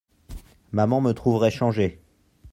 Maman 0.71 0.99
me 0.99 1.11
trouverait 1.11 1.51
changé. 1.51 2.01